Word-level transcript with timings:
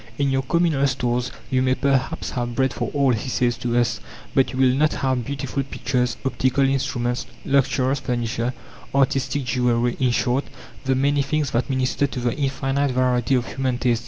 "In 0.17 0.31
your 0.31 0.41
communal 0.41 0.87
stores 0.87 1.31
you 1.51 1.61
may 1.61 1.75
perhaps 1.75 2.31
have 2.31 2.55
bread 2.55 2.73
for 2.73 2.89
all," 2.89 3.13
he 3.13 3.29
says 3.29 3.55
to 3.59 3.77
us, 3.77 3.99
"but 4.33 4.51
you 4.51 4.57
will 4.57 4.73
not 4.73 4.93
have 4.93 5.23
beautiful 5.25 5.61
pictures, 5.61 6.17
optical 6.25 6.67
instruments, 6.67 7.27
luxurious 7.45 7.99
furniture, 7.99 8.51
artistic 8.95 9.43
jewelry 9.45 9.95
in 9.99 10.09
short, 10.09 10.45
the 10.85 10.95
many 10.95 11.21
things 11.21 11.51
that 11.51 11.69
minister 11.69 12.07
to 12.07 12.19
the 12.19 12.33
infinite 12.35 12.89
variety 12.89 13.35
of 13.35 13.45
human 13.45 13.77
tastes. 13.77 13.99